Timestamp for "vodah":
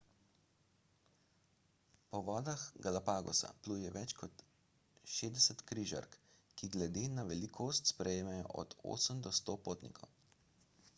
2.29-2.63